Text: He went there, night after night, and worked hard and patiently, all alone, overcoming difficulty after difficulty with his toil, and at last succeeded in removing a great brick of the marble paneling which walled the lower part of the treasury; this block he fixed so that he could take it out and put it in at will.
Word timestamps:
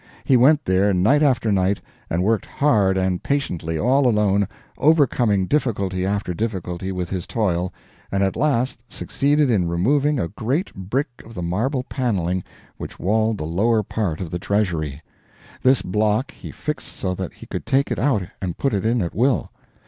He 0.23 0.35
went 0.35 0.65
there, 0.65 0.93
night 0.93 1.21
after 1.21 1.51
night, 1.51 1.79
and 2.09 2.23
worked 2.23 2.47
hard 2.47 2.97
and 2.97 3.21
patiently, 3.21 3.77
all 3.77 4.07
alone, 4.07 4.47
overcoming 4.79 5.45
difficulty 5.45 6.07
after 6.07 6.33
difficulty 6.33 6.91
with 6.91 7.09
his 7.11 7.27
toil, 7.27 7.71
and 8.11 8.23
at 8.23 8.35
last 8.35 8.83
succeeded 8.89 9.51
in 9.51 9.67
removing 9.67 10.19
a 10.19 10.27
great 10.27 10.73
brick 10.73 11.09
of 11.23 11.35
the 11.35 11.43
marble 11.43 11.83
paneling 11.83 12.43
which 12.77 12.97
walled 12.97 13.37
the 13.37 13.45
lower 13.45 13.83
part 13.83 14.19
of 14.21 14.31
the 14.31 14.39
treasury; 14.39 15.01
this 15.61 15.83
block 15.83 16.31
he 16.31 16.49
fixed 16.49 16.87
so 16.95 17.13
that 17.13 17.35
he 17.35 17.45
could 17.45 17.67
take 17.67 17.91
it 17.91 17.99
out 17.99 18.23
and 18.41 18.57
put 18.57 18.73
it 18.73 18.83
in 18.83 19.03
at 19.03 19.13
will. 19.13 19.51